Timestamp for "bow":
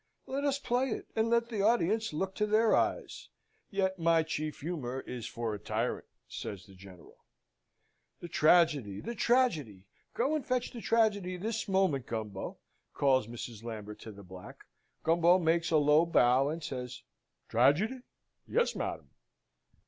16.07-16.49